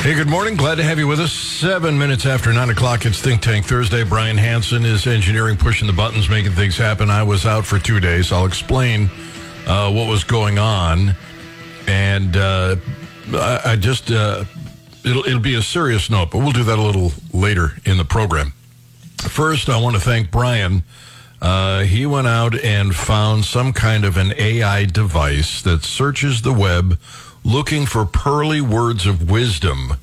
[0.00, 0.54] Hey, good morning.
[0.54, 1.32] Glad to have you with us.
[1.32, 4.04] Seven minutes after nine o'clock, it's Think Tank Thursday.
[4.04, 7.10] Brian Hanson is engineering, pushing the buttons, making things happen.
[7.10, 8.30] I was out for two days.
[8.30, 9.10] I'll explain
[9.66, 11.16] uh, what was going on,
[11.88, 12.76] and uh,
[13.32, 14.44] I, I just uh,
[15.04, 18.04] it'll it'll be a serious note, but we'll do that a little later in the
[18.04, 18.52] program.
[19.22, 20.84] First, I want to thank Brian.
[21.42, 26.52] Uh, he went out and found some kind of an AI device that searches the
[26.52, 26.98] web
[27.48, 29.94] looking for pearly words of wisdom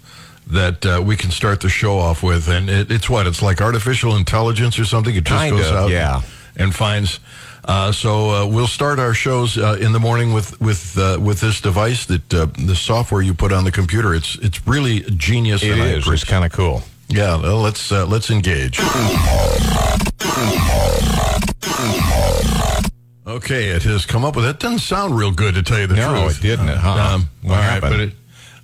[0.47, 2.47] that uh, we can start the show off with.
[2.49, 3.27] And it, it's what?
[3.27, 5.15] It's like artificial intelligence or something.
[5.15, 6.21] It just Kind goes of, out yeah.
[6.57, 7.19] and finds.
[7.63, 11.39] Uh, so uh, we'll start our shows uh, in the morning with with uh, with
[11.41, 14.13] this device that uh, the software you put on the computer.
[14.13, 15.63] It's it's really genius.
[15.63, 16.07] It and is.
[16.07, 16.83] It's kind of cool.
[17.09, 17.41] yeah.
[17.41, 18.79] Well, let's uh, let's engage.
[23.27, 24.59] Okay, it has come up with it.
[24.59, 26.21] Doesn't sound real good to tell you the No, truth.
[26.21, 26.67] No, it didn't.
[26.77, 26.89] Huh?
[27.15, 27.91] Um, What all right, happened?
[27.91, 28.13] but it.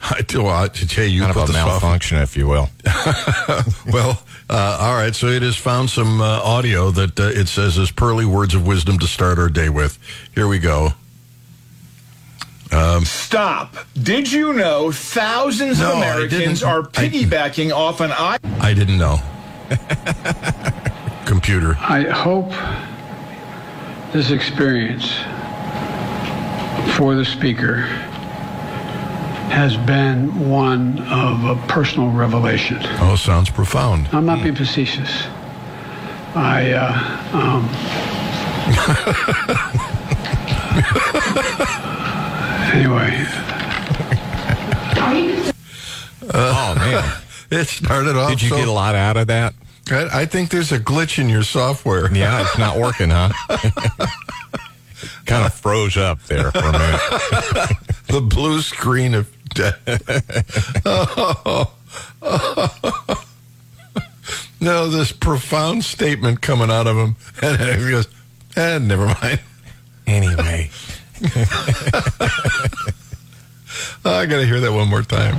[0.03, 0.47] I do.
[0.47, 1.73] I tell you, you Kind put of a the software.
[1.79, 2.69] malfunction, if you will.
[3.91, 5.13] Well, uh, all right.
[5.15, 8.65] So it has found some uh, audio that uh, it says is pearly words of
[8.67, 9.97] wisdom to start our day with.
[10.35, 10.89] Here we go.
[13.03, 13.75] Stop.
[14.01, 16.63] Did you know thousands No, of Americans didn't.
[16.63, 19.17] are I- piggybacking off an i I didn't know.
[21.25, 21.75] Computer.
[21.79, 22.51] I hope
[24.13, 25.13] this experience
[26.97, 27.77] for the speaker
[29.51, 32.77] has been one of a personal revelation.
[32.99, 34.07] Oh, sounds profound.
[34.11, 35.23] I'm not being facetious.
[36.33, 37.67] I, uh, um,
[42.73, 43.11] anyway,
[46.33, 47.03] oh man,
[47.51, 48.29] It started off.
[48.29, 49.53] did you so- get a lot out of that?
[49.89, 52.11] I, I think there's a glitch in your software.
[52.13, 53.31] Yeah, it's not working, huh?
[55.25, 57.01] kind of froze up there for a minute.
[58.07, 59.79] the blue screen of death.
[60.85, 61.73] Oh,
[64.61, 68.07] no, this profound statement coming out of him, and he goes,
[68.55, 69.39] "Eh, never mind."
[70.07, 70.69] Anyway,
[74.03, 75.35] I got to hear that one more time.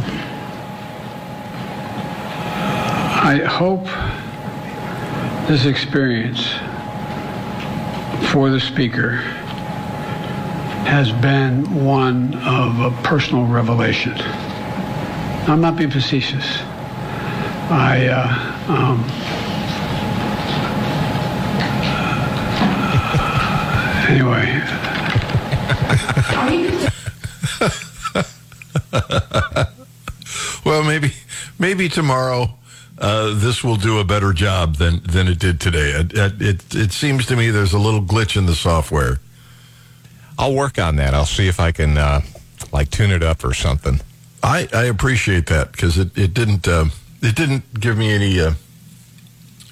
[3.24, 3.86] I hope
[5.52, 6.50] this experience
[8.32, 9.16] for the speaker
[10.86, 14.14] has been one of a personal revelation.
[15.46, 16.46] I'm not being facetious.
[17.68, 18.28] I, uh,
[18.72, 19.04] um,
[24.08, 24.46] anyway,
[30.64, 31.12] Well, maybe,
[31.58, 32.54] maybe tomorrow.
[32.98, 35.90] Uh, this will do a better job than than it did today.
[35.90, 39.18] It, it, it, seems to me there's a little glitch in the software.
[40.38, 41.14] I'll work on that.
[41.14, 42.20] I'll see if I can uh,
[42.72, 44.00] like tune it up or something.
[44.42, 46.86] I, I appreciate that because it, it didn't uh,
[47.22, 48.54] it didn't give me any uh,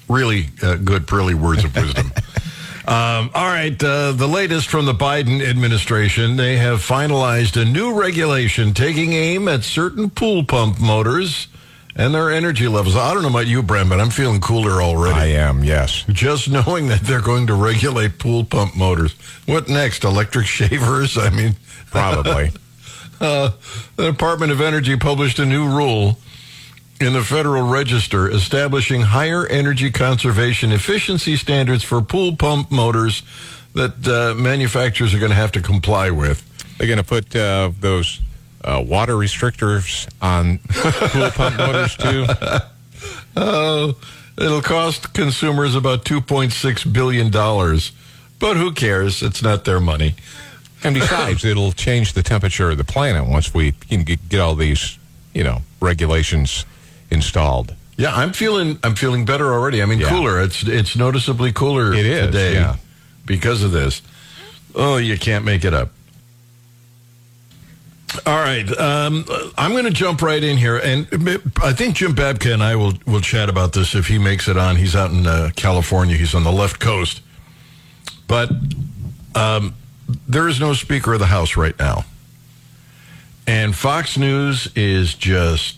[0.09, 2.11] really uh, good pearly words of wisdom.
[2.87, 7.93] um, all right, uh, the latest from the Biden administration: they have finalized a new
[7.93, 11.47] regulation taking aim at certain pool pump motors
[11.95, 12.95] and their energy levels.
[12.95, 15.15] I don't know about you, Brent, but I'm feeling cooler already.
[15.15, 15.63] I am.
[15.63, 16.03] Yes.
[16.09, 19.13] Just knowing that they're going to regulate pool pump motors.
[19.45, 20.03] What next?
[20.03, 21.17] Electric shavers?
[21.17, 21.55] I mean,
[21.91, 22.51] Probably.
[23.19, 23.51] uh,
[23.97, 26.17] the Department of Energy published a new rule
[26.99, 33.23] in the Federal Register establishing higher energy conservation efficiency standards for pool pump motors
[33.73, 36.47] that uh, manufacturers are going to have to comply with.
[36.77, 38.21] They're going to put uh, those
[38.63, 42.25] uh, water restrictors on pool pump motors too.
[43.35, 43.95] Oh,
[44.37, 47.29] it'll cost consumers about $2.6 billion.
[48.39, 49.21] But who cares?
[49.21, 50.15] It's not their money.
[50.83, 54.55] And besides, it'll change the temperature of the planet once we can get, get all
[54.55, 54.97] these,
[55.33, 56.65] you know, regulations
[57.11, 57.75] installed.
[57.97, 59.83] Yeah, I'm feeling I'm feeling better already.
[59.83, 60.09] I mean, Yeah.
[60.09, 60.41] cooler.
[60.41, 62.77] It's it's noticeably cooler It is, today yeah.
[63.27, 64.01] because of this.
[64.73, 65.91] Oh, you can't make it up.
[68.25, 69.25] All right, um,
[69.57, 71.07] I'm going to jump right in here, and
[71.63, 74.57] I think Jim Babka and I will will chat about this if he makes it
[74.57, 74.75] on.
[74.75, 76.17] He's out in uh, California.
[76.17, 77.21] He's on the left coast,
[78.27, 78.51] but
[79.33, 79.75] um,
[80.27, 82.03] there is no Speaker of the House right now,
[83.47, 85.77] and Fox News is just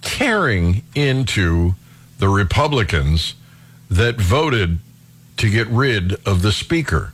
[0.00, 1.74] tearing into
[2.18, 3.34] the Republicans
[3.90, 4.78] that voted
[5.36, 7.12] to get rid of the speaker.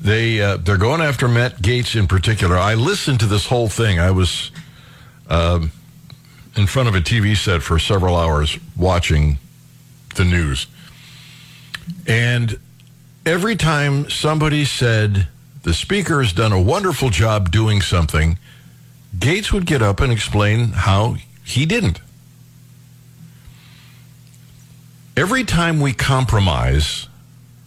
[0.00, 2.56] They uh, they're going after Matt Gaetz in particular.
[2.56, 3.98] I listened to this whole thing.
[3.98, 4.50] I was
[5.28, 5.72] um,
[6.56, 9.38] in front of a TV set for several hours watching
[10.14, 10.66] the news,
[12.06, 12.58] and
[13.26, 15.28] every time somebody said
[15.64, 18.38] the speaker has done a wonderful job doing something,
[19.18, 22.00] Gaetz would get up and explain how he didn't.
[25.14, 27.08] Every time we compromise,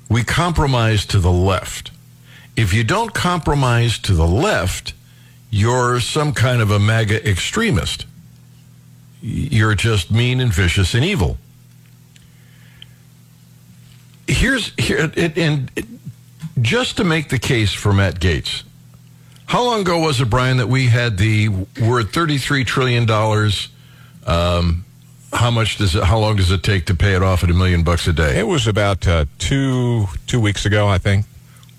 [0.09, 1.91] we compromise to the left.
[2.55, 4.93] If you don't compromise to the left,
[5.49, 8.05] you're some kind of a MAGA extremist.
[9.21, 11.37] You're just mean and vicious and evil.
[14.27, 15.71] Here's here it, and
[16.61, 18.63] just to make the case for Matt Gaetz.
[19.45, 21.49] How long ago was it, Brian, that we had the
[21.81, 23.69] word thirty-three trillion dollars?
[24.25, 24.85] Um,
[25.31, 26.03] how much does it?
[26.03, 28.39] How long does it take to pay it off at a million bucks a day?
[28.39, 31.25] It was about uh, two two weeks ago, I think.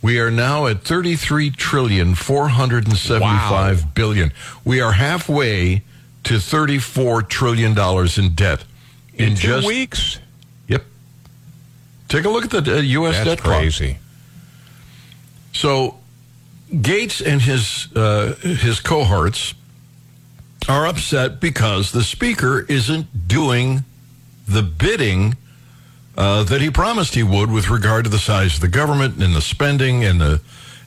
[0.05, 3.91] We are now at thirty-three trillion four hundred and seventy-five Wow.
[3.95, 4.33] billion.
[4.63, 5.83] We are halfway
[6.25, 8.65] to thirty-four trillion dollars in debt
[9.15, 10.19] In, two just weeks.
[10.69, 10.85] Yep.
[12.09, 13.15] Take a look at the uh, U.S.
[13.15, 13.61] That's debt clock.
[13.61, 13.97] crazy.
[15.55, 15.97] So
[16.71, 19.55] Gaetz and his uh, his cohorts
[20.69, 23.85] are upset because the speaker isn't doing
[24.47, 25.37] the bidding
[26.17, 29.35] uh, that he promised he would with regard to the size of the government and
[29.35, 30.41] the spending and the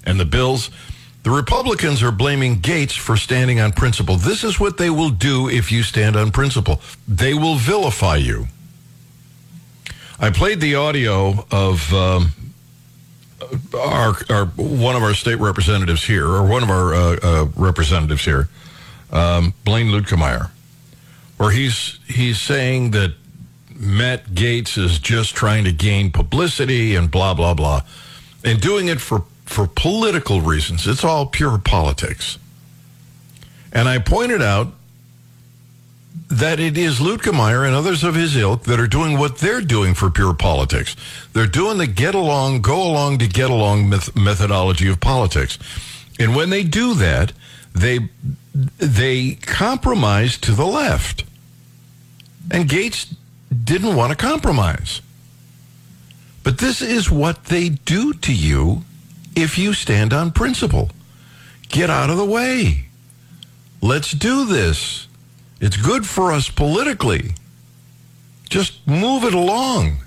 [0.05, 0.69] and the bills.
[1.23, 4.15] The Republicans are blaming Gaetz for standing on principle.
[4.15, 6.79] This is what they will do if you stand on principle.
[7.05, 8.47] They will vilify you.
[10.19, 12.31] I played the audio of um,
[13.77, 18.23] our, our one of our state representatives here, or one of our uh, uh, representatives
[18.23, 18.47] here,
[19.11, 20.49] um, Blaine Luetkemeyer,
[21.37, 23.13] where he's he's saying that
[23.79, 27.81] Matt Gaetz is just trying to gain publicity and blah blah blah,
[28.43, 30.87] and doing it for for political reasons.
[30.87, 32.37] It's all pure politics.
[33.71, 34.73] And I pointed out
[36.29, 39.93] that it is Luetkemeyer and others of his ilk that are doing what they're doing
[39.93, 40.95] for pure politics.
[41.33, 45.57] They're doing the get along, go along to get along methodology of politics.
[46.19, 47.31] And when they do that,
[47.73, 48.09] they
[48.77, 51.23] they compromise to the left.
[52.49, 53.13] And Gaetz
[53.63, 55.01] didn't want to compromise.
[56.43, 58.83] But this is what they do to you
[59.35, 60.89] if you stand on principle.
[61.69, 62.87] Get out of the way.
[63.81, 65.07] Let's do this.
[65.59, 67.31] It's good for us politically.
[68.49, 69.97] Just move it along.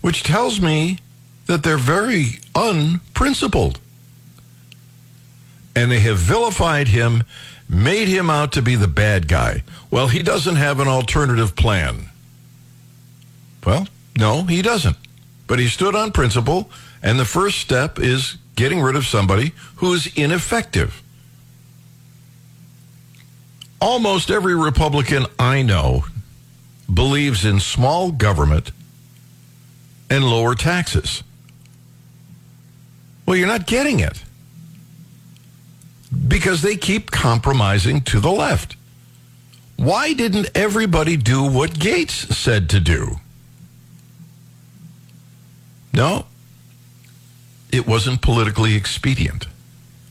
[0.00, 0.98] Which tells me
[1.46, 3.78] that they're very unprincipled.
[5.76, 7.24] And they have vilified him,
[7.68, 9.64] made him out to be the bad guy.
[9.90, 12.10] Well, he doesn't have an alternative plan.
[13.64, 14.96] Well, no, he doesn't.
[15.46, 16.70] But he stood on principle,
[17.02, 21.02] and the first step is getting rid of somebody who is ineffective.
[23.80, 26.04] Almost every Republican I know
[26.92, 28.70] believes in small government
[30.08, 31.22] and lower taxes.
[33.26, 34.22] Well, you're not getting it
[36.28, 38.76] because they keep compromising to the left.
[39.76, 43.16] Why didn't everybody do what Gaetz said to do?
[45.92, 46.26] No,
[47.72, 49.46] it wasn't politically expedient.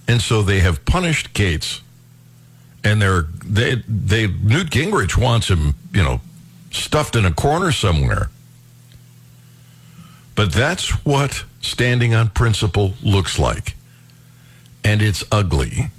[0.08, 1.82] And so they have punished Gaetz
[2.84, 6.22] and they're they they Newt Gingrich wants him, you know,
[6.72, 8.30] stuffed in a corner somewhere.
[10.36, 13.76] But that's what standing on principle looks like.
[14.84, 15.90] And it's ugly.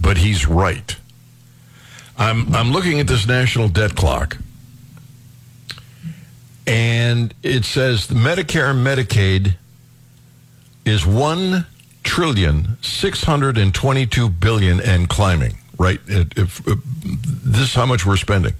[0.00, 0.96] But he's right.
[2.18, 4.36] I'm I'm looking at this national debt clock.
[6.66, 9.56] And it says the Medicare and Medicaid
[10.84, 11.66] is one
[12.02, 15.58] trillion six hundred and twenty-two billion and climbing.
[15.78, 16.00] Right?
[16.06, 18.54] It, if, if, this is how much we're spending.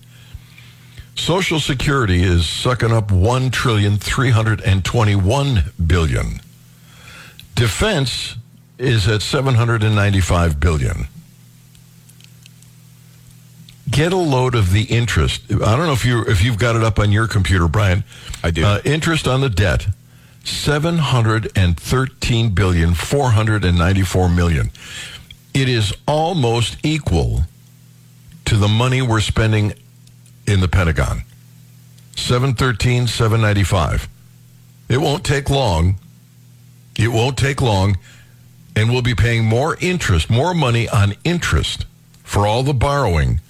[1.14, 6.40] Social Security is sucking up one trillion three hundred and twenty-one billion.
[7.54, 8.36] Defense
[8.78, 11.08] is at seven hundred and ninety-five billion.
[13.90, 15.42] Get a load of the interest.
[15.50, 18.04] I don't know if you if you've got it up on your computer, Brian.
[18.42, 18.64] I do.
[18.64, 19.86] Uh, interest on the debt,
[20.44, 24.70] seven hundred and thirteen billion four hundred and ninety-four million.
[25.54, 27.44] It is almost equal
[28.44, 29.72] to the money we're spending
[30.46, 31.22] in the Pentagon.
[32.16, 34.08] 713, 795.
[34.88, 35.96] It won't take long.
[36.98, 37.98] It won't take long.
[38.76, 41.86] And we'll be paying more interest, more money on interest
[42.22, 43.40] for all the borrowing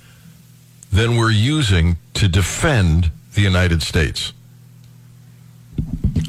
[0.93, 4.33] than we're using to defend the United States.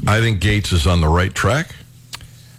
[0.06, 1.76] I think Gaetz is on the right track.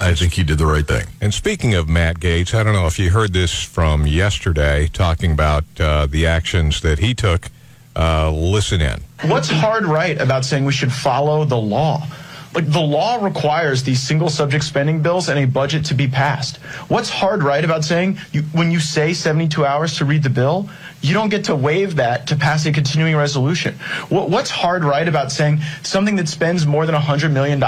[0.01, 1.07] I think he did the right thing.
[1.19, 5.33] And speaking of Matt Gaetz, I don't know if you heard this from yesterday, talking
[5.33, 7.49] about uh, the actions that he took.
[7.95, 9.01] Uh, listen in.
[9.25, 12.07] What's hard right about saying we should follow the law?
[12.53, 16.57] Like the law requires these single subject spending bills and a budget to be passed.
[16.87, 20.69] What's hard right about saying you, when you say 72 hours to read the bill,
[21.01, 23.75] you don't get to waive that to pass a continuing resolution.
[24.09, 27.59] What, what's hard right about saying something that spends more than $100 million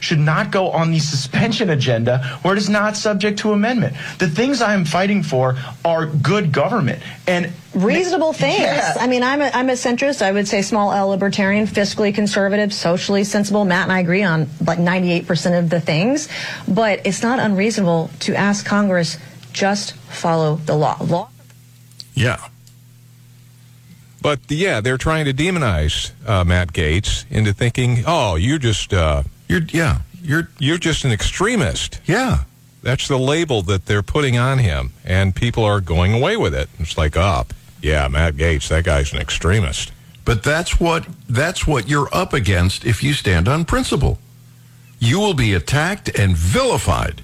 [0.00, 3.96] should not go on the suspension agenda where it is not subject to amendment?
[4.18, 8.60] The things I am fighting for are good government and reasonable things.
[8.60, 8.94] Yeah.
[8.98, 10.22] I mean, I'm a, I'm a centrist.
[10.22, 13.64] I would say small L libertarian, fiscally conservative, socially sensible.
[13.64, 16.28] Matt and I agree on like 98% of the things,
[16.68, 19.18] but it's not unreasonable to ask Congress
[19.52, 20.96] just follow the law.
[21.00, 21.28] Law.
[22.14, 22.38] Yeah.
[24.22, 29.22] But yeah, they're trying to demonize uh, Matt Gaetz into thinking, "Oh, you're just uh,
[29.48, 30.00] You're yeah.
[30.22, 32.44] You're you're just an extremist." yeah.
[32.82, 36.70] That's the label that they're putting on him, and people are going away with it.
[36.78, 39.92] It's like, up, yeah, Matt Gaetz, that guy's an extremist.
[40.24, 44.18] But that's what that's what you're up against if you stand on principle.
[44.98, 47.22] You will be attacked and vilified.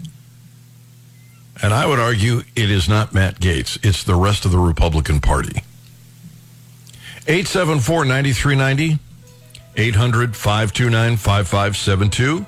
[1.62, 5.20] And I would argue it is not Matt Gaetz, it's the rest of the Republican
[5.20, 5.62] Party.
[7.26, 8.99] 874-9390
[9.76, 12.47] 800-529-5572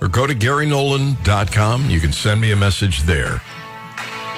[0.00, 1.90] or go to GaryNolan.com.
[1.90, 3.42] You can send me a message there.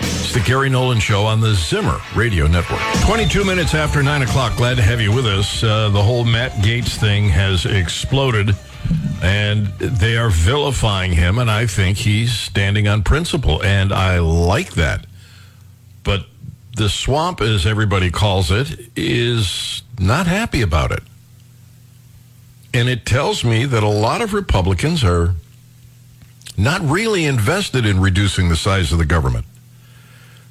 [0.00, 2.81] It's the Gary Nolan Show on the Zimmer Radio Network.
[3.05, 4.57] 22 minutes after 9 o'clock.
[4.57, 5.62] Glad to have you with us.
[5.62, 8.57] Uh, the whole Matt Gaetz thing has exploded,
[9.23, 14.73] and they are vilifying him, and I think he's standing on principle, and I like
[14.73, 15.07] that.
[16.02, 16.25] But
[16.80, 21.02] the swamp, as everybody calls it, is not happy about it.
[22.72, 25.34] And it tells me that a lot of Republicans are
[26.56, 29.46] not really invested in reducing the size of the government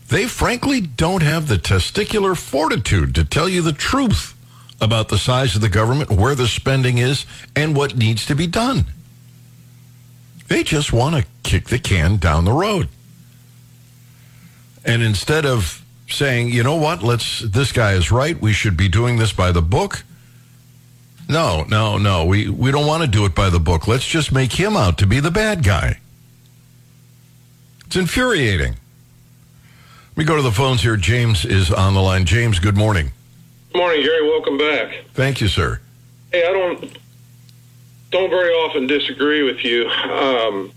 [0.10, 4.36] they frankly don't have the testicular fortitude to tell you the truth
[4.82, 8.48] about the size of the government, where the spending is, and what needs to be
[8.48, 8.86] done.
[10.48, 12.88] They just want to kick the can down the road.
[14.84, 18.88] And instead of saying, you know what, let's this guy is right, we should be
[18.88, 20.04] doing this by the book.
[21.30, 22.26] No, no, no.
[22.26, 23.88] We we don't want to do it by the book.
[23.88, 26.00] Let's just make him out to be the bad guy.
[27.86, 28.74] It's infuriating.
[28.74, 30.98] Let me go to the phones here.
[30.98, 32.26] James is on the line.
[32.26, 33.12] James, good morning.
[33.72, 34.28] Good Morning, Gary.
[34.28, 35.06] Welcome back.
[35.14, 35.80] Thank you, sir.
[36.32, 36.98] Hey, I don't
[38.12, 40.72] don't very often disagree with you, um,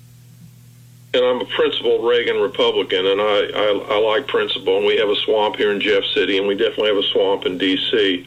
[1.14, 4.78] and I'm a principled Reagan Republican, and I, I I like principle.
[4.78, 7.45] And we have a swamp here in Jeff City, and we definitely have a swamp
[7.45, 8.26] in D.C.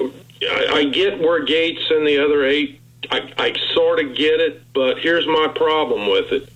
[0.00, 2.80] I, I get where Gaetz and the other eight.
[3.10, 6.48] I, I sort of get it, but here's my problem with it.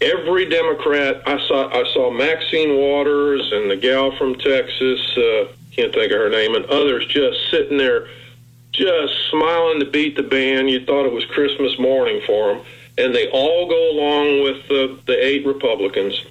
[0.00, 5.92] Every Democrat I saw, I saw Maxine Waters and the gal from Texas, uh, can't
[5.92, 8.08] think of her name, and others just sitting there,
[8.72, 10.70] just smiling to beat the band.
[10.70, 12.64] You thought it was Christmas morning for them,
[13.00, 16.24] and they all go along with the the eight Republicans.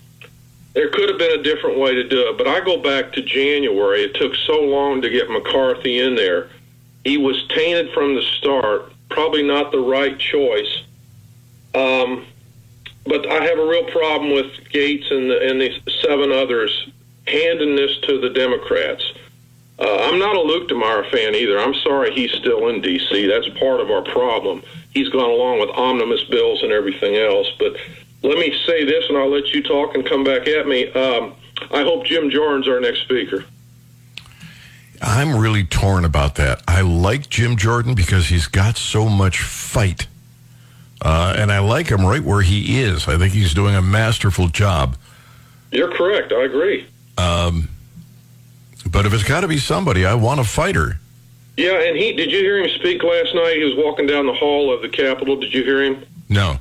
[0.74, 3.22] There could have been a different way to do it, but I go back to
[3.22, 4.04] January.
[4.04, 6.50] It took so long to get McCarthy in there.
[7.04, 8.94] He was tainted from the start.
[9.10, 10.84] Probably not the right choice.
[11.74, 12.28] Um,
[13.06, 15.72] but I have a real problem with Gaetz and the, and the
[16.04, 16.90] seven others
[17.26, 19.04] handing this to the Democrats.
[19.80, 21.58] Uh, I'm not a Luetkemeyer fan either.
[21.58, 23.28] I'm sorry he's still in D.C.
[23.28, 24.62] That's part of our problem.
[24.94, 27.50] He's gone along with omnibus bills and everything else.
[27.58, 27.78] But
[28.22, 30.92] let me say this, and I'll let you talk and come back at me.
[30.92, 31.34] Um,
[31.72, 33.46] I hope Jim Jordan's our next speaker.
[35.02, 36.62] I'm really torn about that.
[36.68, 40.08] I like Jim Jordan because he's got so much fight.
[41.02, 43.08] Uh, and I like him right where he is.
[43.08, 44.98] I think he's doing a masterful job.
[45.72, 46.34] You're correct.
[46.34, 46.86] I agree.
[47.18, 47.70] Um,
[48.92, 51.00] but if it's got to be somebody, I want a fighter.
[51.58, 53.58] Yeah, and he did you hear him speak last night?
[53.58, 55.36] He was walking down the hall of the Capitol.
[55.36, 56.06] Did you hear him?
[56.30, 56.58] No.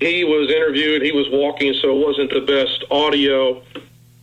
[0.00, 1.02] He was interviewed.
[1.02, 3.62] He was walking, so it wasn't the best audio.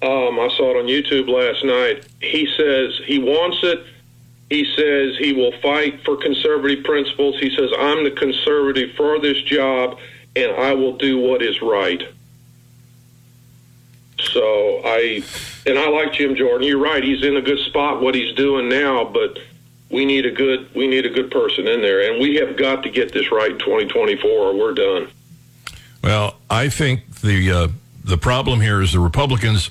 [0.01, 2.07] Um, I saw it on YouTube last night.
[2.21, 3.85] He says he wants it.
[4.49, 7.39] He says he will fight for conservative principles.
[7.39, 9.97] He says, I'm the conservative for this job,
[10.35, 12.03] and I will do what is right.
[14.21, 15.23] So I,
[15.65, 16.67] and I like Jim Jordan.
[16.67, 17.03] You're right.
[17.03, 19.39] He's in a good spot what he's doing now, but
[19.89, 22.83] we need a good we need a good person in there, and we have got
[22.83, 25.09] to get this right in 2024, or we're done.
[26.03, 27.67] Well, I think the uh,
[28.03, 29.69] the problem here is the Republicans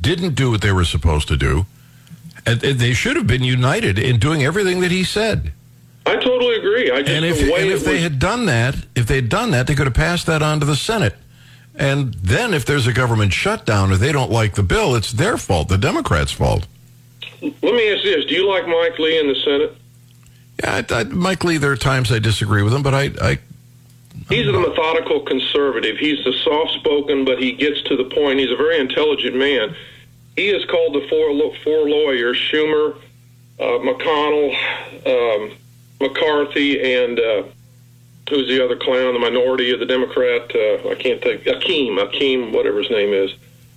[0.00, 1.66] didn't do what they were supposed to do.
[2.46, 5.52] And and they should have been united in doing everything that he said.
[6.06, 6.90] I totally agree.
[6.90, 9.28] I just And if the and if they was- had done that, if they had
[9.28, 11.16] done that, they could have passed that on to the Senate.
[11.78, 15.38] And then if there's a government shutdown or they don't like the bill, it's their
[15.38, 16.66] fault, the Democrats' fault.
[17.40, 19.76] let me ask you this: Do you like Mike Lee in the Senate?
[20.60, 21.56] Yeah, I, I, Mike Lee.
[21.56, 23.38] There are times I disagree with him, but I, I
[24.28, 25.96] He's a methodical conservative.
[25.96, 28.40] He's the soft spoken, but he gets to the point.
[28.40, 29.74] He's a very intelligent man.
[30.36, 32.96] He has called the four, four lawyers Schumer,
[33.58, 34.54] uh, McConnell,
[35.06, 35.56] um,
[36.00, 37.42] McCarthy, and uh,
[38.28, 40.50] who's the other clown, the minority of the Democrat?
[40.54, 41.44] Uh, I can't think.
[41.44, 43.32] Hakeem, Hakeem, whatever his name is.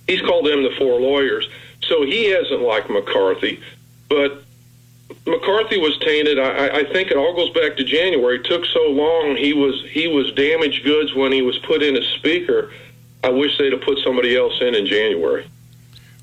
[0.06, 1.48] He's called them the four lawyers.
[1.82, 3.60] So he hasn't liked McCarthy,
[4.08, 4.44] but
[5.26, 6.38] McCarthy was tainted.
[6.38, 8.36] I, I think it all goes back to January.
[8.36, 9.36] It took so long.
[9.36, 12.72] He was he was damaged goods when he was put in as speaker.
[13.24, 15.46] I wish they'd have put somebody else in in January.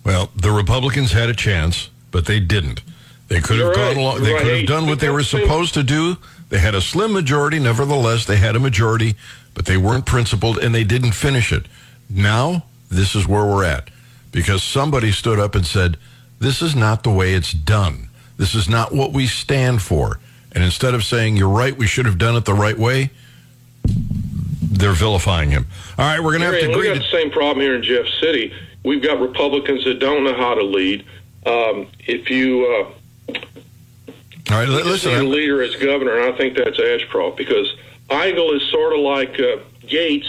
[0.04, 2.82] Well, the Republicans had a chance, but they didn't.
[3.28, 3.98] They could have You're gone right.
[3.98, 4.24] along.
[4.24, 6.18] They could have done what they were supposed to do.
[6.50, 7.60] They had a slim majority.
[7.60, 9.16] Nevertheless, they had a majority,
[9.54, 11.66] but they weren't principled and they didn't finish it.
[12.10, 13.90] Now, this is where we're at
[14.32, 15.98] because somebody stood up and said,
[16.40, 18.10] "This is not the way it's done.
[18.38, 20.20] This is not what we stand for."
[20.52, 23.12] And instead of saying, "You're right, we should have done it the right way,"
[23.86, 25.68] they're vilifying him.
[25.98, 26.88] All right, we're going to have to agree.
[26.88, 28.54] got the same problem here in Jeff City.
[28.84, 31.06] We've got Republicans that don't know how to lead.
[31.46, 32.99] Um, if you uh,
[34.50, 37.74] all right, li- listen, a leader as governor, and I think that's Ashcroft because
[38.10, 40.28] Eigel is sort of like uh, Gaetz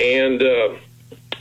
[0.00, 0.74] and uh,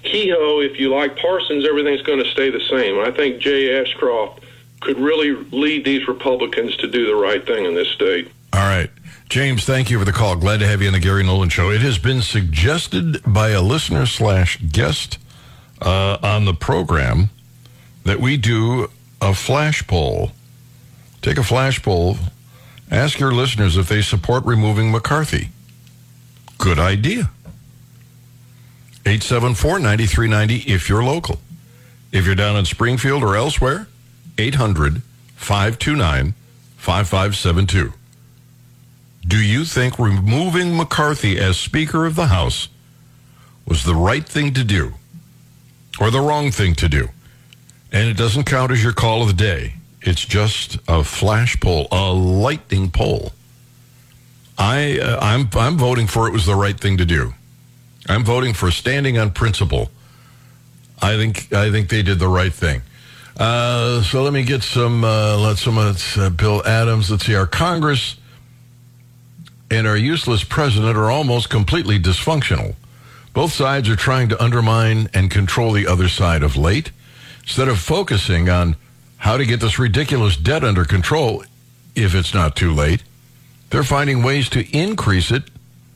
[0.04, 0.62] Kehoe.
[0.62, 3.00] If you like Parsons, everything's going to stay the same.
[3.00, 4.42] I think Jay Ashcroft
[4.80, 8.32] could really lead these Republicans to do the right thing in this state.
[8.54, 8.90] All right.
[9.30, 10.36] James, thank you for the call.
[10.38, 11.70] Glad to have you on the Gary Nolan Show.
[11.70, 15.18] It has been suggested by a listener slash guest
[15.82, 17.30] uh, on the program
[18.06, 18.90] that we do
[19.22, 20.32] a flash poll.
[21.22, 22.18] Take a flash poll.
[22.90, 25.50] Ask your listeners if they support removing McCarthy.
[26.58, 27.32] Good idea.
[29.06, 31.40] 874 9390 if you're local.
[32.12, 33.88] If you're down in Springfield or elsewhere,
[34.38, 35.02] 800
[35.36, 36.34] 529
[36.78, 37.94] 5572.
[39.28, 42.70] Do you think removing McCarthy as Speaker of the House
[43.66, 44.94] was the right thing to do
[46.00, 47.10] or the wrong thing to do?
[47.92, 49.76] And it doesn't count as your call of the day.
[50.02, 53.34] It's just a flash poll, a lightning poll.
[54.58, 57.34] I uh, I'm I'm voting for it was the right thing to do.
[58.10, 59.92] I'm voting for standing on principle.
[61.02, 62.82] I think I think they did the right thing.
[63.38, 65.04] Uh, so let me get some.
[65.04, 65.78] Uh, let's some.
[65.78, 67.12] Uh, Bill Adams.
[67.12, 67.36] Let's see.
[67.36, 68.16] Our Congress
[69.70, 72.76] and our useless president are almost completely dysfunctional.
[73.34, 76.92] Both sides are trying to undermine and control the other side of late.
[77.44, 78.76] Instead of focusing on
[79.18, 81.44] how to get this ridiculous debt under control,
[81.96, 83.04] if it's not too late,
[83.70, 85.44] they're finding ways to increase it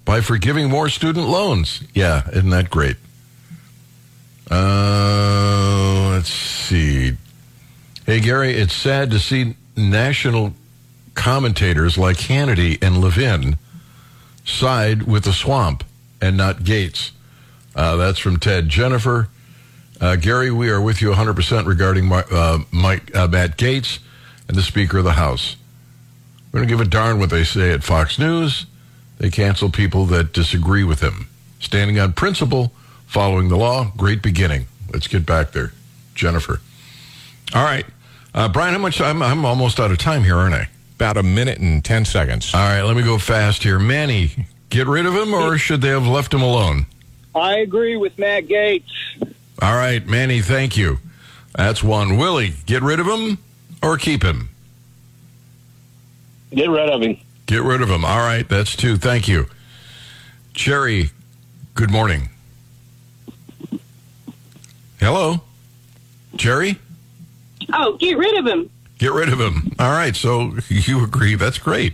[0.03, 1.83] by forgiving more student loans.
[1.93, 2.97] Yeah, isn't that great?
[4.49, 7.15] Uh, let's see.
[8.05, 10.53] Hey, Gary, it's sad to see national
[11.13, 13.57] commentators like Hannity and Levin
[14.43, 15.83] side with the swamp
[16.19, 17.11] and not Gaetz.
[17.75, 18.67] Uh, that's from Ted.
[18.67, 19.29] Jennifer,
[20.01, 23.99] uh, Gary, we are with you 100% regarding my, uh, Mike, uh, Matt Gaetz
[24.47, 25.55] and the Speaker of the House.
[26.51, 28.65] We don't give a darn what they say at Fox News.
[29.19, 31.29] They cancel people that disagree with him.
[31.59, 32.73] Standing on principle,
[33.05, 34.65] following the law, great beginning.
[34.91, 35.71] Let's get back there.
[36.15, 36.59] Jennifer.
[37.53, 37.85] All right.
[38.33, 38.99] Uh, Brian, how much?
[38.99, 40.69] I'm, I'm almost out of time here, aren't I?
[40.95, 42.53] About a minute and 10 seconds.
[42.53, 43.77] All right, let me go fast here.
[43.77, 46.87] Manny, get rid of him or should they have left him alone?
[47.35, 48.83] I agree with Matt Gaetz.
[49.61, 50.97] All right, Manny, thank you.
[51.55, 52.17] That's one.
[52.17, 53.37] Willie, get rid of him
[53.83, 54.49] or keep him?
[56.51, 57.17] Get rid of him.
[57.45, 58.03] Get rid of him.
[58.03, 58.97] All right, that's two.
[58.97, 59.45] Thank you.
[60.53, 61.11] Cherry,
[61.75, 62.29] good morning.
[64.99, 65.41] Hello?
[66.37, 66.79] Cherry?
[67.73, 68.69] Oh, get rid of him.
[68.97, 69.73] Get rid of him.
[69.79, 71.35] All right, so you agree.
[71.35, 71.93] That's great.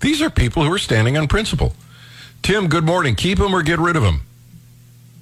[0.00, 1.74] These are people who are standing on principle.
[2.42, 3.14] Tim, good morning.
[3.14, 4.22] Keep him or get rid of him?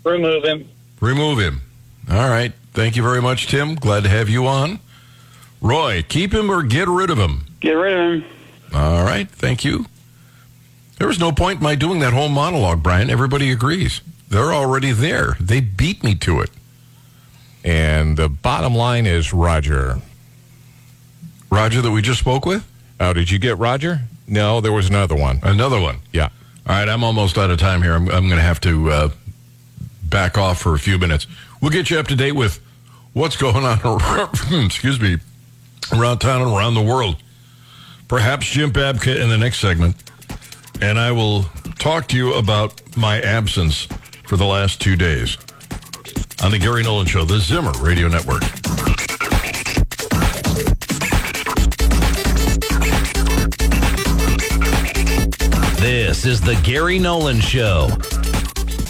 [0.05, 0.68] Remove him.
[1.00, 1.62] Remove him.
[2.11, 2.52] All right.
[2.72, 3.74] Thank you very much, Tim.
[3.74, 4.80] Glad to have you on.
[5.61, 7.46] Roy, keep him or get rid of him?
[7.61, 8.24] Get rid of him.
[8.72, 9.28] All right.
[9.28, 9.87] Thank you.
[10.98, 13.11] There was no point in my doing that whole monologue, Brian.
[13.11, 14.00] Everybody agrees.
[14.28, 15.37] They're already there.
[15.40, 16.50] They beat me to it.
[17.64, 20.00] And the bottom line is Roger.
[21.50, 22.66] Roger, that we just spoke with?
[23.00, 24.02] Oh, did you get Roger?
[24.26, 25.40] No, there was another one.
[25.42, 26.00] Another one.
[26.12, 26.28] Yeah.
[26.66, 26.88] All right.
[26.88, 27.94] I'm almost out of time here.
[27.94, 29.08] I'm, I'm going to have to uh,
[30.09, 31.27] back off for a few minutes.
[31.61, 32.61] We'll get you up to date with
[33.12, 34.31] what's going on, around,
[34.66, 35.18] excuse me,
[35.92, 37.16] around town and around the world.
[38.07, 39.97] Perhaps Jim Babka in the next segment.
[40.81, 41.44] And I will
[41.79, 43.88] talk to you about my absence
[44.27, 45.37] for the last two days
[46.42, 48.42] on the Gary Nolan Show, the Zimmer Radio Network.
[55.81, 57.88] This is the Gary Nolan Show.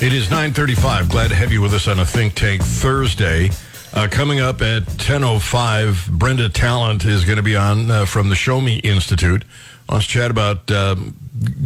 [0.00, 1.08] It is 9:35.
[1.08, 3.50] Glad to have you with us on a Think Tank Thursday.
[3.92, 8.36] Uh, coming up at 10:05, Brenda Talent is going to be on uh, from the
[8.36, 9.44] Show Me Institute.
[9.90, 11.16] Let's chat about um,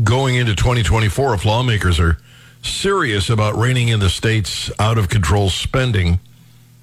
[0.03, 2.17] going into 2024 if lawmakers are
[2.63, 6.19] serious about reining in the state's out of control spending.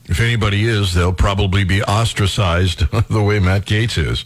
[0.06, 4.24] If anybody is, they'll probably be ostracized the way Matt Gaetz is.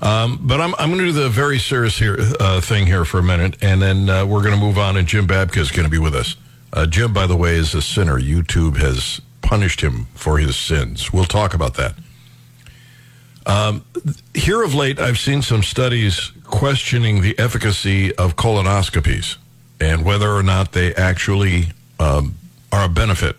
[0.00, 3.18] Um, but I'm, I'm going to do the very serious here, uh, thing here for
[3.18, 5.84] a minute, and then uh, we're going to move on, and Jim Babka is going
[5.84, 6.36] to be with us.
[6.72, 8.18] Uh, Jim, by the way, is a sinner.
[8.18, 11.12] YouTube has punished him for his sins.
[11.12, 11.94] We'll talk about that.
[13.44, 13.84] Um,
[14.34, 19.36] here of late, I've seen some studies questioning the efficacy of colonoscopies
[19.80, 22.36] and whether or not they actually um,
[22.72, 23.36] are a benefit.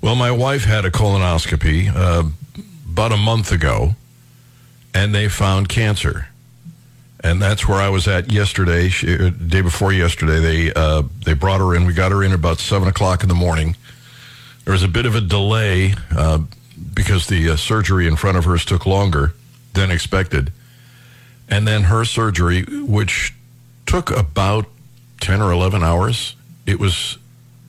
[0.00, 2.24] Well, my wife had a colonoscopy uh,
[2.90, 3.94] about a month ago
[4.94, 6.28] and they found cancer.
[7.24, 10.40] And that's where I was at yesterday, she, uh, day before yesterday.
[10.40, 11.86] They uh, they brought her in.
[11.86, 13.76] We got her in about seven o'clock in the morning.
[14.64, 16.40] There was a bit of a delay uh,
[16.94, 19.34] because the uh, surgery in front of hers took longer
[19.74, 20.52] than expected,
[21.48, 23.34] and then her surgery, which
[23.86, 24.66] took about
[25.20, 26.34] ten or eleven hours,
[26.66, 27.18] it was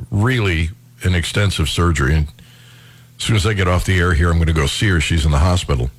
[0.09, 0.69] really
[1.03, 2.15] an extensive surgery.
[2.15, 2.27] And
[3.19, 4.99] as soon as I get off the air here, I'm going to go see her.
[4.99, 5.91] She's in the hospital.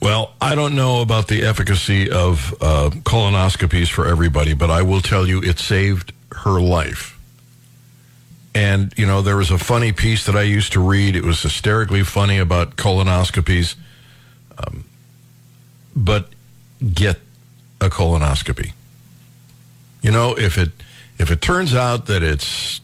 [0.00, 5.02] Well, I don't know about the efficacy of uh, colonoscopies for everybody, but I will
[5.02, 7.18] tell you it saved her life.
[8.54, 11.14] And, you know, there was a funny piece that I used to read.
[11.16, 13.76] It was hysterically funny about colonoscopies.
[14.58, 14.84] Um,
[15.94, 16.28] but
[16.94, 17.18] get
[17.80, 18.72] a colonoscopy.
[20.02, 20.70] You know, if it
[21.18, 22.80] if it turns out that it's,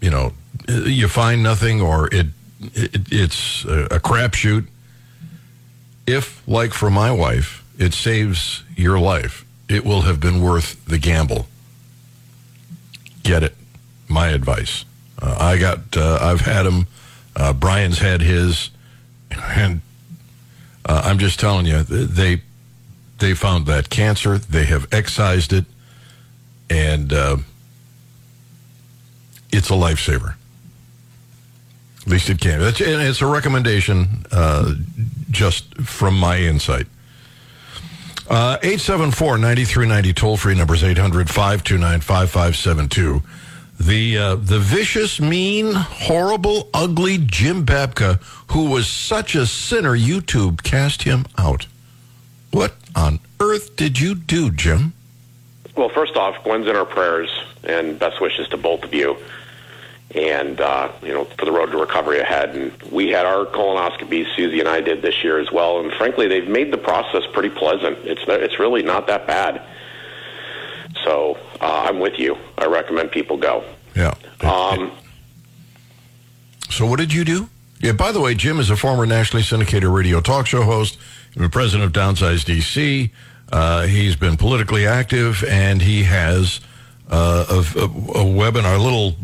[0.00, 0.32] you know,
[0.68, 2.26] you find nothing or it,
[2.74, 4.66] it it's a, a crapshoot,
[6.06, 10.98] if, like for my wife, it saves your life, it will have been worth the
[10.98, 11.46] gamble.
[13.22, 13.54] Get it.
[14.08, 14.84] My advice.
[15.20, 16.86] Uh, I got, uh, I've had them.
[17.34, 18.70] Uh, Brian's had his.
[19.54, 19.80] And
[20.84, 22.42] uh, I'm just telling you, they,
[23.18, 24.36] they found that cancer.
[24.36, 25.64] They have excised it.
[26.68, 27.38] And uh,
[29.50, 30.34] it's a lifesaver.
[32.02, 32.60] At least it can.
[32.60, 34.74] And it's a recommendation uh,
[35.32, 36.86] just from my insight.
[38.30, 43.22] Uh, 874-9390 toll free numbers 800-529-5572.
[43.80, 50.62] The uh, the vicious, mean, horrible, ugly Jim Babka, who was such a sinner, YouTube
[50.62, 51.66] cast him out.
[52.52, 54.92] What on earth did you do, Jim?
[55.74, 57.28] Well, first off, Gwen's in our prayers
[57.64, 59.16] and best wishes to both of you
[60.14, 62.54] and uh, you know for the road to recovery ahead.
[62.54, 65.80] And we had our colonoscopies, Susie and I did this year as well.
[65.80, 67.98] And frankly, they've made the process pretty pleasant.
[68.04, 69.62] It's it's really not that bad.
[71.04, 72.36] So uh, I'm with you.
[72.58, 73.64] I recommend people go.
[73.96, 74.14] Yeah.
[74.40, 74.92] Um,
[76.68, 77.48] so what did you do?
[77.80, 77.92] Yeah.
[77.92, 80.98] By the way, Jim is a former nationally syndicated radio talk show host.
[81.36, 83.10] and president of Downsize DC.
[83.50, 86.60] Uh, he's been politically active, and he has
[87.10, 89.14] uh, a, a, a webinar, little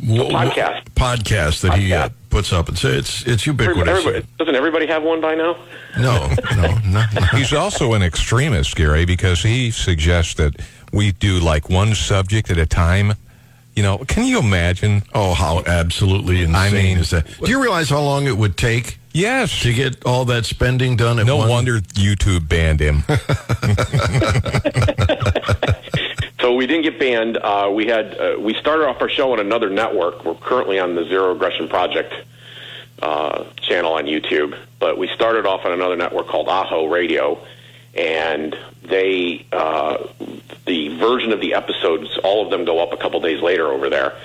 [0.00, 0.84] w- podcast.
[0.94, 2.68] podcast that he uh, puts up.
[2.68, 3.88] It's it's it's ubiquitous.
[3.88, 5.56] everybody, doesn't everybody have one by now?
[5.98, 7.00] No, no, no.
[7.32, 10.54] He's also an extremist, Gary, because he suggests that
[10.92, 13.14] we do like one subject at a time.
[13.74, 15.02] You know, can you imagine?
[15.14, 17.26] Oh, how absolutely insane I mean, is that?
[17.42, 18.98] Do you realize how long it would take?
[19.12, 19.60] Yes.
[19.62, 21.48] To get all that spending done at No one?
[21.48, 23.02] wonder YouTube banned him.
[26.56, 27.36] We didn't get banned.
[27.36, 30.24] Uh, we had uh, we started off our show on another network.
[30.24, 32.14] We're currently on the Zero Aggression Project
[33.02, 37.38] uh, channel on YouTube, but we started off on another network called Aho Radio,
[37.94, 40.06] and they uh,
[40.64, 43.90] the version of the episodes, all of them go up a couple days later over
[43.90, 44.16] there,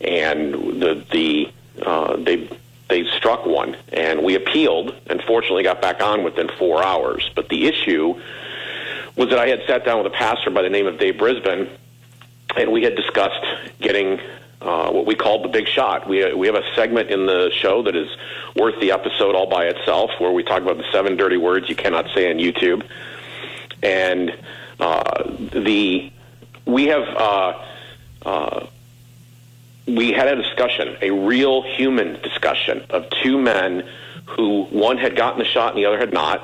[0.00, 1.52] and the the
[1.84, 2.48] uh, they
[2.88, 7.28] they struck one, and we appealed, and fortunately got back on within four hours.
[7.34, 8.20] But the issue
[9.16, 11.68] was that I had sat down with a pastor by the name of Dave Brisbane,
[12.56, 13.44] and we had discussed
[13.80, 14.20] getting
[14.60, 16.08] uh, what we called the big shot.
[16.08, 18.08] We we have a segment in the show that is
[18.56, 21.76] worth the episode all by itself, where we talk about the seven dirty words you
[21.76, 22.86] cannot say on YouTube,
[23.82, 24.36] and
[24.80, 25.22] uh,
[25.52, 26.10] the
[26.64, 27.08] we have.
[27.08, 27.64] Uh,
[28.24, 28.66] uh,
[29.86, 33.86] we had a discussion, a real human discussion of two men
[34.24, 36.40] who one had gotten the shot and the other had not.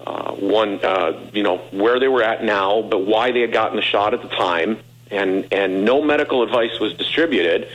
[0.00, 3.76] Uh, one, uh, you know, where they were at now, but why they had gotten
[3.76, 4.78] the shot at the time,
[5.10, 7.68] and and no medical advice was distributed.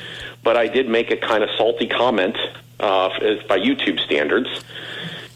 [0.44, 2.38] But I did make a kind of salty comment
[2.80, 3.10] uh,
[3.48, 4.64] by YouTube standards,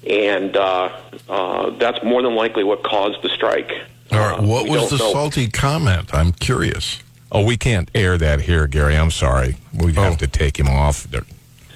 [0.07, 0.95] and uh,
[1.29, 3.71] uh, that's more than likely what caused the strike.
[4.11, 5.11] All right, what we was the know.
[5.11, 6.13] salty comment?
[6.13, 7.01] I'm curious.
[7.31, 8.95] Oh, we can't air that here, Gary.
[8.95, 9.57] I'm sorry.
[9.73, 11.07] We have to take him off.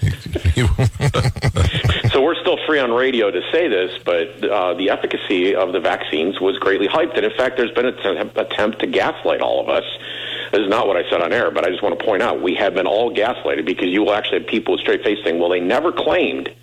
[2.11, 5.80] So we're still free on radio to say this, but uh, the efficacy of the
[5.80, 9.62] vaccines was greatly hyped, and in fact, there's been an attempt, attempt to gaslight all
[9.62, 9.86] of us.
[10.51, 12.41] This is not what I said on air, but I just want to point out
[12.41, 15.39] we have been all gaslighted because you will actually have people with straight face saying,
[15.39, 16.53] "Well, they never claimed,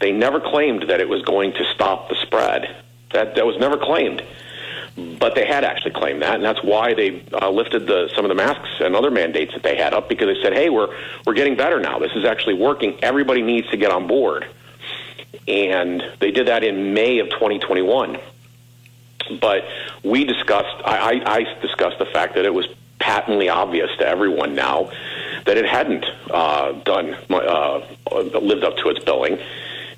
[0.00, 2.76] they never claimed that it was going to stop the spread.
[3.12, 4.22] That that was never claimed."
[5.20, 8.28] But they had actually claimed that, and that's why they uh, lifted the, some of
[8.28, 10.92] the masks and other mandates that they had up because they said, "Hey, we're
[11.24, 12.00] we're getting better now.
[12.00, 12.98] This is actually working.
[13.02, 14.46] Everybody needs to get on board."
[15.46, 18.18] And they did that in May of 2021.
[19.40, 19.64] But
[20.02, 22.66] we discussed, I, I, discussed the fact that it was
[22.98, 24.90] patently obvious to everyone now
[25.44, 29.38] that it hadn't uh, done uh, lived up to its billing,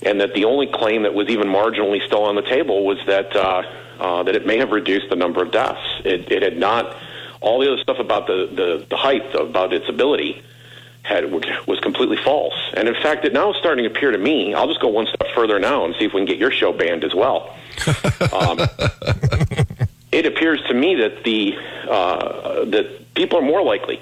[0.03, 3.35] and that the only claim that was even marginally still on the table was that
[3.37, 3.63] uh,
[4.01, 5.81] uh, that it may have reduced the number of deaths.
[6.05, 6.97] It, it had not.
[7.41, 10.43] All the other stuff about the, the, the hype about its ability
[11.03, 12.55] had was completely false.
[12.75, 14.55] And in fact, it now is starting to appear to me.
[14.55, 16.73] I'll just go one step further now and see if we can get your show
[16.73, 17.57] banned as well.
[18.33, 18.59] um,
[20.13, 21.57] it appears to me that the
[21.89, 24.01] uh, that people are more likely.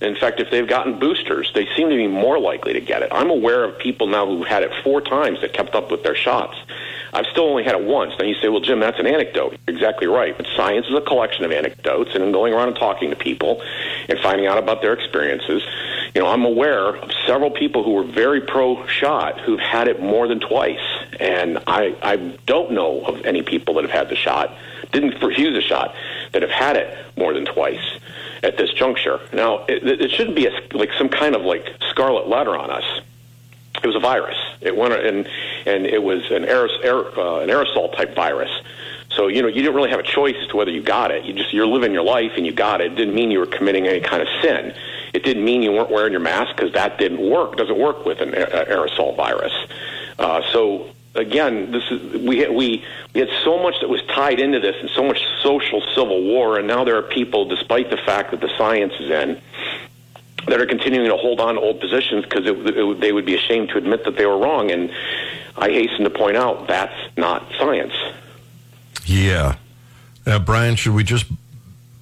[0.00, 3.10] In fact, if they've gotten boosters, they seem to be more likely to get it.
[3.12, 6.14] I'm aware of people now who've had it four times that kept up with their
[6.14, 6.56] shots.
[7.12, 8.14] I've still only had it once.
[8.18, 9.58] Now you say, well, Jim, that's an anecdote.
[9.66, 10.34] You're exactly right.
[10.36, 13.62] But science is a collection of anecdotes, and in going around and talking to people
[14.08, 15.62] and finding out about their experiences,
[16.14, 20.28] you know, I'm aware of several people who were very pro-shot who've had it more
[20.28, 20.80] than twice,
[21.18, 24.56] and I I don't know of any people that have had the shot,
[24.92, 25.94] didn't refuse a shot,
[26.32, 27.98] that have had it more than twice
[28.42, 29.20] at this juncture.
[29.32, 32.84] Now, it, it shouldn't be a, like some kind of like scarlet letter on us.
[33.82, 34.36] It was a virus.
[34.60, 35.26] It went and
[35.66, 38.50] and it was an aeros, aer, uh, an aerosol type virus.
[39.16, 41.24] So you know you didn't really have a choice as to whether you got it.
[41.24, 42.92] You just you're living your life and you got it.
[42.92, 44.74] It didn't mean you were committing any kind of sin.
[45.12, 47.56] It didn't mean you weren't wearing your mask because that didn't work.
[47.56, 49.52] Doesn't work with an aerosol virus.
[50.18, 54.40] Uh, so again, this is we had, we we had so much that was tied
[54.40, 57.96] into this and so much social civil war, and now there are people, despite the
[57.96, 59.40] fact that the science is in,
[60.46, 63.34] that are continuing to hold on to old positions because it, it, they would be
[63.34, 64.70] ashamed to admit that they were wrong.
[64.70, 64.90] And
[65.56, 67.94] I hasten to point out that's not science.
[69.04, 69.56] Yeah.
[70.26, 71.26] Uh, Brian, should we just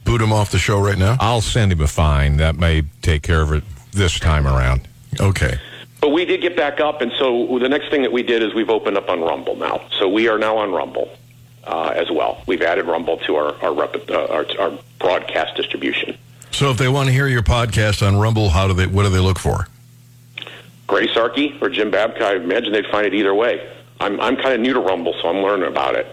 [0.04, 1.16] boot him off the show right now?
[1.20, 2.36] I'll send him a fine.
[2.36, 4.86] That may take care of it this time around.
[5.20, 5.58] Okay.
[6.00, 8.54] But we did get back up, and so the next thing that we did is
[8.54, 9.82] we've opened up on Rumble now.
[9.98, 11.10] So we are now on Rumble
[11.64, 12.42] uh, as well.
[12.46, 16.16] We've added Rumble to our our, rep- uh, our our broadcast distribution.
[16.52, 18.86] So if they want to hear your podcast on Rumble, how do they?
[18.86, 19.66] What do they look for?
[20.86, 23.68] Grady Sarkey or Jim Babka, I imagine they'd find it either way.
[24.00, 26.06] I'm I'm kind of new to Rumble, so I'm learning about it.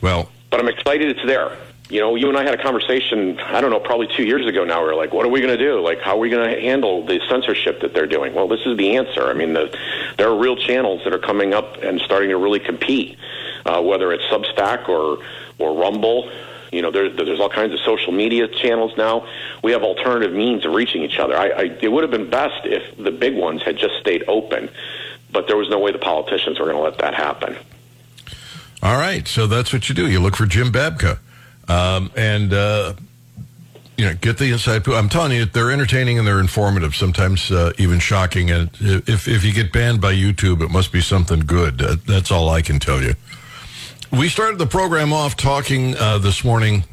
[0.00, 1.56] Well, but I'm excited it's there.
[1.90, 4.62] You know, you and I had a conversation, I don't know, probably two years ago
[4.64, 4.82] now.
[4.82, 5.80] We were like, what are we going to do?
[5.80, 8.34] Like, how are we going to handle the censorship that they're doing?
[8.34, 9.22] Well, this is the answer.
[9.22, 9.74] I mean, the,
[10.18, 13.16] there are real channels that are coming up and starting to really compete,
[13.64, 15.24] uh, whether it's Substack or,
[15.58, 16.30] or Rumble.
[16.70, 19.26] You know, there, there's all kinds of social media channels now.
[19.62, 21.34] We have alternative means of reaching each other.
[21.38, 24.68] I, I, it would have been best if the big ones had just stayed open,
[25.32, 27.56] but there was no way the politicians were going to let that happen.
[28.82, 29.26] all right.
[29.26, 30.06] So that's what you do.
[30.06, 31.20] You look for Jim Babka,
[31.68, 32.94] um, and uh,
[33.98, 34.86] you know, get the inside.
[34.88, 36.94] I'm telling you, they're entertaining and they're informative.
[36.94, 38.50] Sometimes uh, even shocking.
[38.50, 41.82] And if if you get banned by YouTube, it must be something good.
[41.82, 43.14] Uh, that's all I can tell you.
[44.12, 46.84] We started the program off talking uh, this morning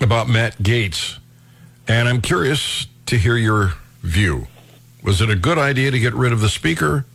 [0.00, 1.18] about Matt Gaetz,
[1.88, 4.46] and I'm curious to hear your view.
[5.02, 7.06] Was it a good idea to get rid of the speaker,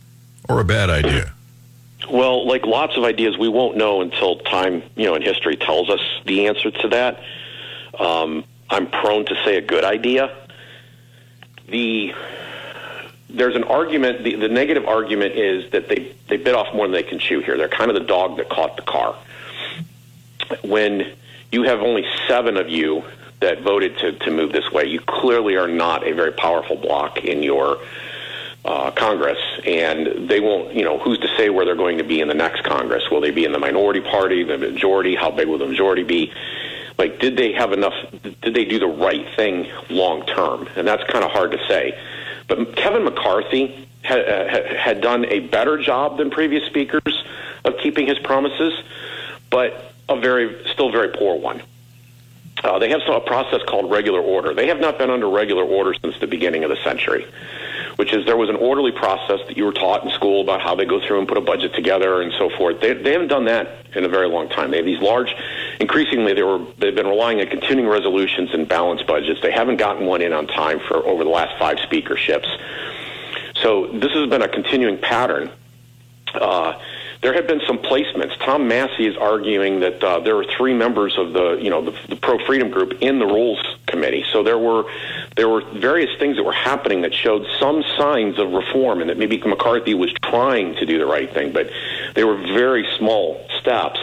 [0.48, 1.32] or a bad idea?
[2.10, 5.88] Well, like lots of ideas, we won't know until time, you know, in history tells
[5.88, 7.22] us the answer to that.
[7.98, 10.36] Um, I'm prone to say a good idea.
[11.68, 12.14] The
[13.28, 14.24] there's an argument.
[14.24, 17.40] The, the negative argument is that they they bit off more than they can chew
[17.40, 17.56] here.
[17.56, 19.14] They're kind of the dog that caught the car.
[20.62, 21.12] When
[21.52, 23.04] you have only seven of you
[23.40, 27.24] that voted to, to move this way, you clearly are not a very powerful bloc
[27.24, 27.78] in your
[28.64, 30.74] uh, Congress, and they won't.
[30.74, 33.10] You know, who's to say where they're going to be in the next Congress?
[33.10, 35.14] Will they be in the minority party, the majority?
[35.14, 36.32] How big will the majority be?
[36.98, 37.94] Like, did they have enough?
[38.42, 40.68] Did they do the right thing long term?
[40.76, 41.98] And that's kind of hard to say.
[42.46, 47.24] But Kevin McCarthy had, uh, had done a better job than previous speakers
[47.64, 48.74] of keeping his promises,
[49.48, 51.62] but a very, still very poor one.
[52.62, 54.52] Uh, they have a process called regular order.
[54.52, 57.24] They have not been under regular order since the beginning of the century
[58.00, 60.74] which is there was an orderly process that you were taught in school about how
[60.74, 62.80] they go through and put a budget together and so forth.
[62.80, 64.70] They, they haven't done that in a very long time.
[64.70, 65.36] They have these large,
[65.80, 69.42] increasingly they were they've been relying on continuing resolutions and balanced budgets.
[69.42, 72.48] They haven't gotten one in on time for over the last five speakerships.
[73.56, 75.50] So this has been a continuing pattern.
[76.32, 76.80] Uh,
[77.22, 78.38] there have been some placements.
[78.38, 81.94] Tom Massie is arguing that uh, there are three members of the, you know, the,
[82.08, 84.24] the pro freedom group in the rules committee.
[84.32, 84.84] So there were
[85.36, 89.18] there were various things that were happening that showed some signs of reform, and that
[89.18, 91.70] maybe McCarthy was trying to do the right thing, but
[92.14, 94.00] they were very small steps.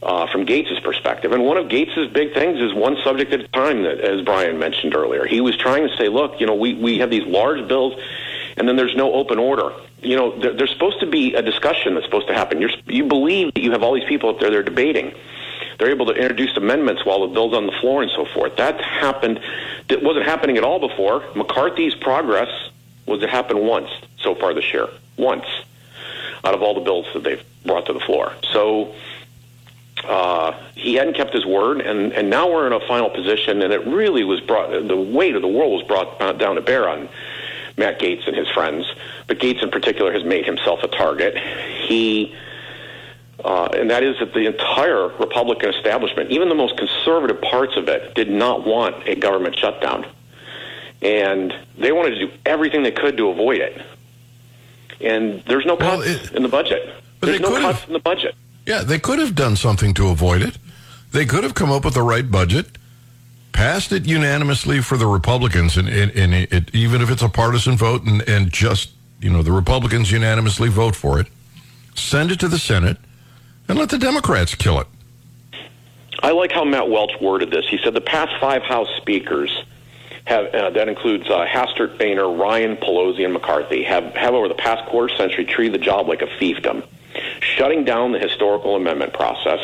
[0.00, 1.32] Uh, from Gaetz' perspective.
[1.32, 4.56] And one of Gaetz' big things is one subject at a time, that, as Brian
[4.56, 5.26] mentioned earlier.
[5.26, 8.00] He was trying to say, look, you know, we, we have these large bills,
[8.58, 11.94] and then there's no open order you know, there, there's supposed to be a discussion
[11.94, 12.60] that's supposed to happen.
[12.60, 15.12] You're, you believe that you have all these people up there, they're debating.
[15.78, 18.56] They're able to introduce amendments while the bill's on the floor and so forth.
[18.56, 19.40] That happened,
[19.88, 21.24] that wasn't happening at all before.
[21.34, 22.48] McCarthy's progress
[23.06, 24.88] was to happen once so far this year.
[25.16, 25.46] Once
[26.44, 28.32] out of all the bills that they've brought to the floor.
[28.52, 28.94] So
[30.04, 33.72] uh, he hadn't kept his word, and, and now we're in a final position, and
[33.72, 37.08] it really was brought, the weight of the world was brought down to bear on
[37.78, 38.84] Matt Gaetz and his friends,
[39.26, 41.38] but Gaetz in particular has made himself a target.
[41.86, 42.34] He,
[43.42, 47.88] uh, and that is that the entire Republican establishment, even the most conservative parts of
[47.88, 50.06] it, did not want a government shutdown.
[51.00, 53.80] And they wanted to do everything they could to avoid it.
[55.00, 56.92] And there's no cuts well, it, in the budget.
[57.20, 58.34] There's no cuts in the budget.
[58.66, 60.58] Yeah, they could have done something to avoid it.
[61.12, 62.66] They could have come up with the right budget
[63.58, 67.76] passed it unanimously for the Republicans, and, and, and it, even if it's a partisan
[67.76, 68.90] vote, and, and just
[69.20, 71.26] you know the Republicans unanimously vote for it,
[71.96, 72.98] send it to the Senate,
[73.66, 74.86] and let the Democrats kill it.
[76.22, 77.66] I like how Matt Welch worded this.
[77.68, 79.50] He said the past five House speakers
[80.24, 84.54] have uh, that includes uh, Hastert, Boehner, Ryan, Pelosi, and McCarthy have have over the
[84.54, 86.86] past quarter century treated the job like a fiefdom
[87.58, 89.58] shutting down the historical amendment process,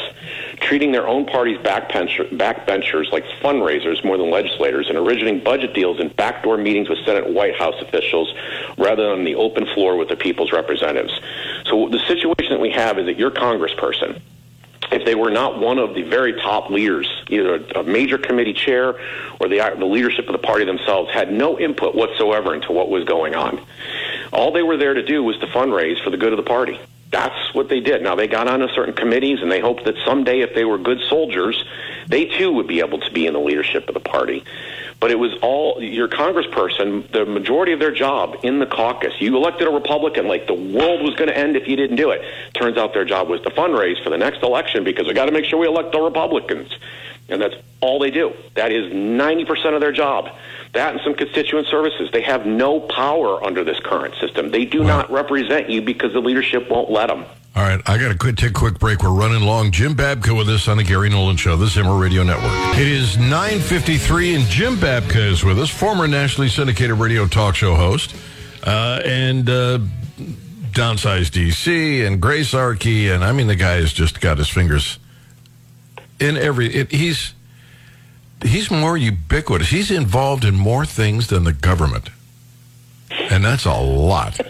[0.60, 6.08] treating their own party's backbenchers like fundraisers more than legislators, and originating budget deals in
[6.08, 8.34] backdoor meetings with Senate White House officials
[8.76, 11.18] rather than the open floor with the people's representatives.
[11.66, 14.20] So the situation that we have is that your congressperson,
[14.90, 18.94] if they were not one of the very top leaders, either a major committee chair
[19.40, 23.04] or the, the leadership of the party themselves, had no input whatsoever into what was
[23.04, 23.64] going on.
[24.32, 26.78] All they were there to do was to fundraise for the good of the party
[27.14, 28.02] that's what they did.
[28.02, 30.98] Now they got onto certain committees and they hoped that someday if they were good
[31.08, 31.64] soldiers,
[32.08, 34.42] they too would be able to be in the leadership of the party.
[34.98, 39.14] But it was all your congressperson, the majority of their job in the caucus.
[39.20, 42.10] You elected a Republican like the world was going to end if you didn't do
[42.10, 42.22] it.
[42.52, 45.32] Turns out their job was to fundraise for the next election because we got to
[45.32, 46.76] make sure we elect the Republicans.
[47.28, 48.32] And that's all they do.
[48.54, 50.28] That is 90% of their job.
[50.72, 52.10] That and some constituent services.
[52.12, 54.50] They have no power under this current system.
[54.50, 57.24] They do not represent you because the leadership won't let them.
[57.56, 59.00] All right, I got to take a quick break.
[59.00, 59.70] We're running long.
[59.70, 62.50] Jim Babka with us on the Gary Nolan Show, the Zimmer Radio Network.
[62.76, 67.76] It is 9.53, and Jim Babka is with us, former nationally syndicated radio talk show
[67.76, 68.16] host,
[68.64, 69.78] uh, and uh,
[70.72, 74.98] Downsize DC, and Grace Archie, and I mean, the guy has just got his fingers
[76.20, 76.74] in every.
[76.74, 77.34] It, he's
[78.42, 79.68] he's more ubiquitous.
[79.68, 82.10] He's involved in more things than the government,
[83.10, 84.40] and that's a lot.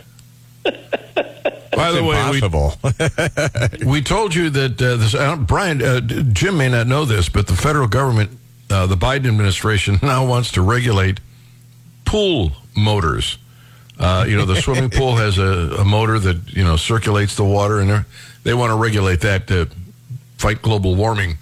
[1.76, 5.14] By the way, we, we, told you that uh, this.
[5.14, 8.30] Uh, Brian, uh, Jim may not know this, but the federal government,
[8.70, 11.20] uh, the Biden administration, now wants to regulate
[12.04, 13.38] pool motors.
[13.98, 17.44] Uh, you know, the swimming pool has a, a, motor that you know circulates the
[17.44, 18.04] water, and
[18.42, 19.68] they want to regulate that to
[20.38, 21.38] fight global warming.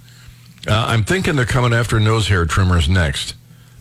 [0.66, 3.34] Uh, I'm thinking they're coming after nose hair trimmers next.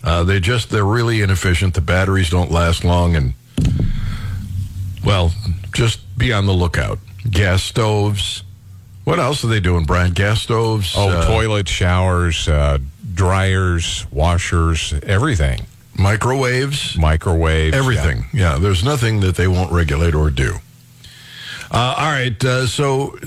[0.04, 1.76] Uh, they just they're really inefficient.
[1.76, 3.34] The batteries don't last long, and
[5.06, 5.32] well,
[5.74, 7.00] just be on the lookout.
[7.30, 8.44] Gas stoves.
[9.04, 10.14] What else are they doing, Brian?
[10.14, 10.94] Gas stoves.
[10.98, 12.80] Oh, uh, toilet showers, uh,
[13.14, 15.68] dryers, washers, everything.
[15.98, 16.98] Microwaves.
[16.98, 17.76] Microwaves.
[17.76, 18.26] Everything.
[18.34, 18.54] Yeah.
[18.54, 20.56] yeah there's nothing that they won't regulate or do.
[21.70, 22.44] Uh, all right.
[22.44, 23.18] Uh, so,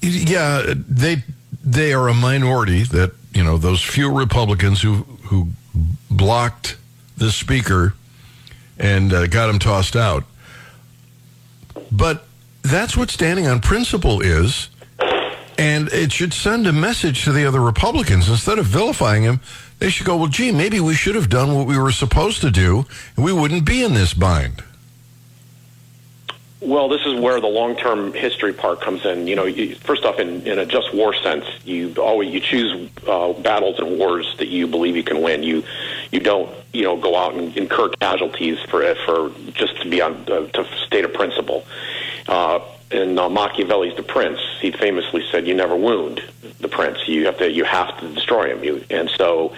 [0.00, 1.22] yeah, they
[1.64, 4.94] they are a minority that you know those few Republicans who
[5.24, 5.48] who
[6.10, 6.76] blocked
[7.16, 7.94] the speaker
[8.78, 10.24] and uh, got him tossed out.
[11.90, 12.24] But
[12.62, 14.68] that's what standing on principle is.
[15.58, 18.28] And it should send a message to the other Republicans.
[18.28, 19.40] Instead of vilifying him,
[19.78, 22.50] they should go, well, gee, maybe we should have done what we were supposed to
[22.50, 22.86] do,
[23.16, 24.64] and we wouldn't be in this bind.
[26.64, 29.26] Well, this is where the long-term history part comes in.
[29.26, 32.88] You know, you, first off, in, in a just war sense, you always you choose
[33.04, 35.42] uh, battles and wars that you believe you can win.
[35.42, 35.64] You
[36.12, 40.14] you don't you know go out and incur casualties for for just to be on
[40.30, 41.64] uh, to state a principle.
[42.28, 42.60] Uh,
[42.92, 46.22] in uh, Machiavelli's The Prince, he famously said, "You never wound
[46.60, 47.08] the prince.
[47.08, 49.52] You have to you have to destroy him." You, and so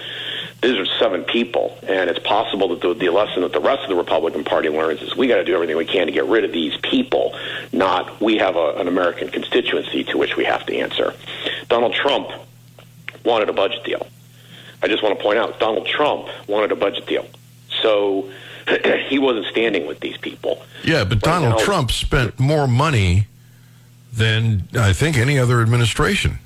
[0.65, 3.89] these are seven people, and it's possible that the, the lesson that the rest of
[3.91, 6.43] the Republican Party learns is we got to do everything we can to get rid
[6.45, 7.37] of these people,
[7.73, 11.13] not we have a, an American constituency to which we have to answer.
[11.69, 12.31] Donald Trump
[13.25, 14.07] wanted a budget deal.
[14.83, 17.27] I just want to point out Donald Trump wanted a budget deal,
[17.83, 18.31] so
[19.09, 20.63] he wasn't standing with these people.
[20.83, 23.27] Yeah, but Right Donald now- Trump spent more money
[24.15, 26.39] than I think any other administration.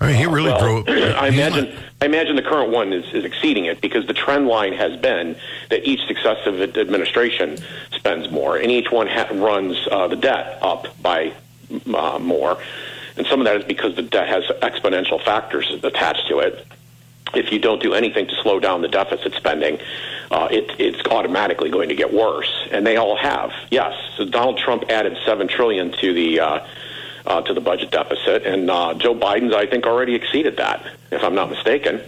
[0.00, 0.88] I mean, he really Well, drove.
[0.88, 1.66] I imagine.
[1.66, 4.98] not- I imagine the current one is, is exceeding it because the trend line has
[4.98, 5.36] been
[5.68, 7.58] that each successive administration
[7.92, 11.34] spends more, and each one ha- runs uh, the debt up by
[11.94, 12.56] uh, more.
[13.18, 16.66] And some of that is because the debt has exponential factors attached to it.
[17.34, 19.78] If you don't do anything to slow down the deficit spending,
[20.30, 22.50] uh, it, it's automatically going to get worse.
[22.70, 23.52] And they all have.
[23.70, 23.92] Yes.
[24.16, 26.66] So Donald Trump added seven trillion to the uh,
[27.26, 31.22] uh, to the budget deficit, and uh, Joe Biden's I think already exceeded that, if
[31.22, 32.00] I'm not mistaken.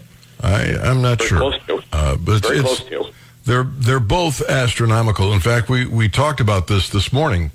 [0.43, 1.39] I, I'm not Very sure.
[1.39, 1.83] close to.
[1.93, 3.13] Uh, but Very it's- close to.
[3.45, 5.33] They're they're both astronomical.
[5.33, 7.51] In fact, we we talked about this this morning.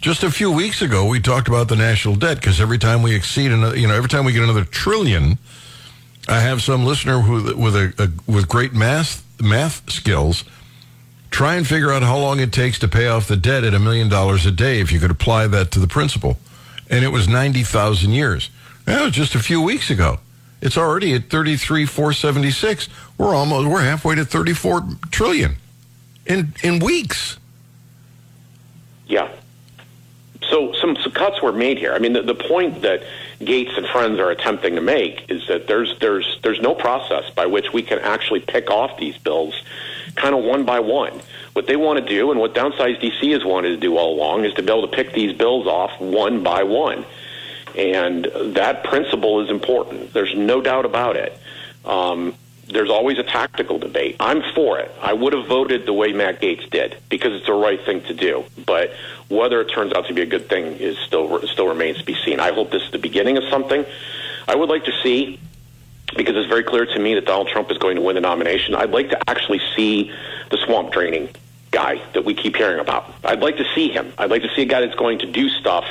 [0.00, 3.14] Just a few weeks ago, we talked about the national debt because every time we
[3.14, 5.36] exceed another, you know, every time we get another trillion,
[6.26, 10.44] I have some listener who with a, a with great math math skills
[11.32, 13.78] try and figure out how long it takes to pay off the debt at a
[13.80, 16.38] million dollars a day if you could apply that to the principal,
[16.88, 18.50] and it was ninety thousand years.
[18.84, 20.20] That was just a few weeks ago.
[20.60, 22.88] It's already at thirty three four seventy six.
[23.18, 25.56] We're almost we're halfway to thirty four trillion
[26.26, 27.38] in in weeks.
[29.08, 29.28] Yeah.
[30.48, 31.94] So some, some cuts were made here.
[31.94, 33.02] I mean, the, the point that
[33.40, 37.46] Gaetz and friends are attempting to make is that there's there's there's no process by
[37.46, 39.54] which we can actually pick off these bills,
[40.14, 41.20] kind of one by one.
[41.52, 44.44] What they want to do, and what Downsize DC has wanted to do all along,
[44.44, 47.04] is to be able to pick these bills off one by one,
[47.76, 50.12] and that principle is important.
[50.12, 51.38] There's no doubt about it.
[51.84, 52.34] Um,
[52.68, 54.16] there's always a tactical debate.
[54.20, 54.90] I'm for it.
[55.00, 58.14] I would have voted the way Matt Gaetz did because it's the right thing to
[58.14, 58.44] do.
[58.64, 58.92] But
[59.28, 62.16] whether it turns out to be a good thing is still still remains to be
[62.24, 62.40] seen.
[62.40, 63.84] I hope this is the beginning of something.
[64.48, 65.38] I would like to see
[66.16, 68.74] because it's very clear to me that Donald Trump is going to win the nomination.
[68.74, 70.12] I'd like to actually see
[70.50, 71.28] the swamp draining
[71.70, 73.12] guy that we keep hearing about.
[73.24, 74.12] I'd like to see him.
[74.18, 75.84] I'd like to see a guy that's going to do stuff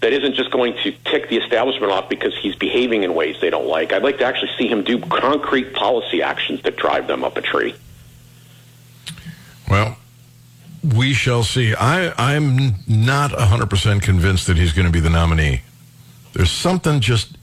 [0.00, 3.50] that isn't just going to tick the establishment off because he's behaving in ways they
[3.50, 3.92] don't like.
[3.92, 7.42] I'd like to actually see him do concrete policy actions that drive them up a
[7.42, 7.74] tree.
[9.68, 9.96] Well,
[10.82, 11.74] we shall see.
[11.74, 15.62] I I'm not hundred percent convinced that he's going to be the nominee.
[16.32, 17.38] There's something just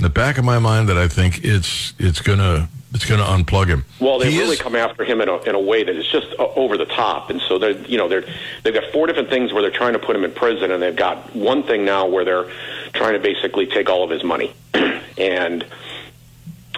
[0.00, 3.66] in the back of my mind that I think it's it's gonna it's gonna unplug
[3.66, 3.84] him.
[4.00, 6.06] Well, they He really is- come after him in a, in a way that is
[6.06, 8.24] just over the top, and so they're you know they're
[8.62, 10.96] they've got four different things where they're trying to put him in prison, and they've
[10.96, 12.46] got one thing now where they're
[12.94, 14.54] trying to basically take all of his money,
[15.18, 15.66] and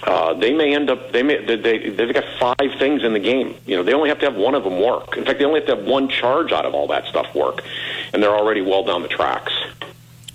[0.02, 3.20] uh, they may end up they may they, they they've got five things in the
[3.20, 3.54] game.
[3.66, 5.16] You know, they only have to have one of them work.
[5.16, 7.62] In fact, they only have to have one charge out of all that stuff work,
[8.12, 9.52] and they're already well down the tracks.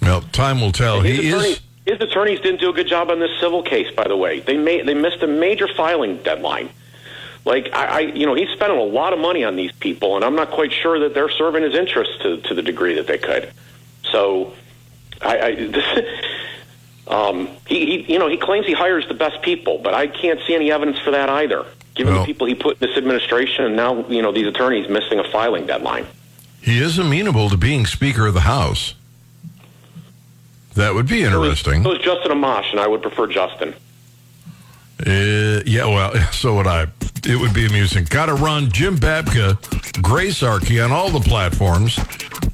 [0.02, 1.02] Well, time will tell.
[1.02, 1.62] He attorneys, is.
[1.88, 4.42] His attorneys didn't do a good job on this civil case, by the way.
[4.42, 6.70] They made they missed a major filing deadline.
[7.46, 10.26] Like I, I, you know, he's spending a lot of money on these people, and
[10.26, 13.18] I'm not quite sure that they're serving his interests to, to the degree that they
[13.18, 13.54] could.
[14.04, 14.54] So,
[15.22, 16.06] I, I this,
[17.08, 20.42] um, he, he, you know, he claims he hires the best people, but I can't
[20.46, 21.66] see any evidence for that either.
[21.96, 24.90] Given Well- the people he put in this administration, and now you know these attorneys
[24.90, 26.06] missing a filing deadline.
[26.62, 28.94] He is amenable to being Speaker of the House.
[30.78, 31.82] That would be interesting.
[31.82, 33.74] So is Justin Amash, and I would prefer Justin.
[35.04, 36.86] Uh, yeah, well, so would I.
[37.26, 38.06] It would be amusing.
[38.06, 39.58] Got to run Jim Babka,
[40.04, 41.98] Grace Archie on all the platforms,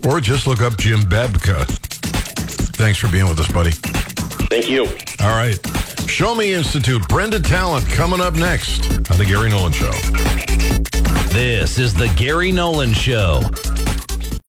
[0.08, 1.66] or just look up Jim Babka.
[2.78, 3.72] Thanks for being with us, buddy.
[3.72, 4.86] Thank you.
[5.20, 5.60] All right.
[6.08, 9.92] Show Me Institute, Brenda Talent coming up next on The Gary Nolan Show.
[11.34, 13.42] This is The Gary Nolan Show.